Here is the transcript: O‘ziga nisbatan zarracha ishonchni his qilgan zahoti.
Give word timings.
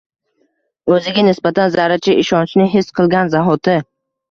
O‘ziga 0.95 1.25
nisbatan 1.27 1.75
zarracha 1.77 2.17
ishonchni 2.23 2.69
his 2.79 2.91
qilgan 3.01 3.33
zahoti. 3.39 3.79